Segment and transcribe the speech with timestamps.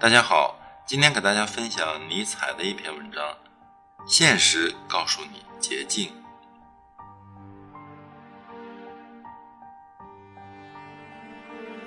[0.00, 0.56] 大家好，
[0.86, 3.20] 今天给大家分享尼采的一篇文章。
[4.06, 6.12] 现实告诉你捷径。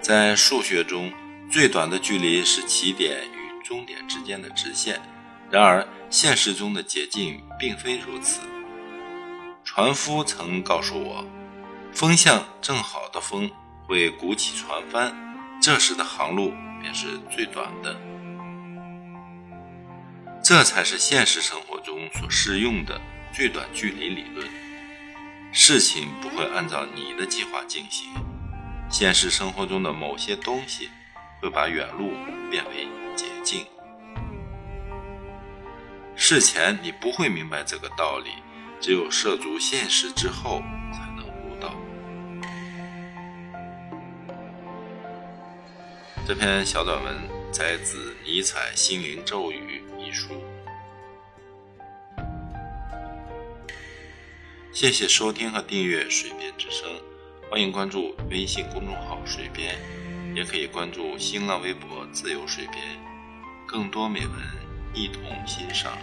[0.01, 1.09] 在数学中，
[1.49, 5.01] 最短的距离是起点与终点之间的直线。
[5.49, 8.41] 然而，现实中的捷径并非如此。
[9.63, 11.23] 船夫曾告诉我，
[11.93, 13.49] 风向正好的风
[13.87, 15.15] 会鼓起船帆，
[15.61, 16.51] 这时的航路
[16.81, 17.95] 便是最短的。
[20.51, 22.99] 这才是现实生活中所适用的
[23.33, 24.45] 最短距离理论。
[25.53, 28.09] 事情不会按照你的计划进行，
[28.89, 30.89] 现实生活中的某些东西
[31.39, 32.11] 会把远路
[32.49, 33.65] 变为捷径。
[36.17, 38.31] 事前你不会明白这个道理，
[38.81, 41.73] 只有涉足现实之后才能悟到。
[46.27, 47.15] 这篇小短文
[47.53, 49.81] 摘自尼采《心灵咒语》。
[50.11, 50.43] 书，
[54.71, 56.89] 谢谢收听和订阅水边之声，
[57.49, 59.75] 欢迎关注微信公众号水边，
[60.35, 62.77] 也可以关注新浪微博自由水边，
[63.65, 64.35] 更多美文
[64.93, 65.97] 一同欣赏。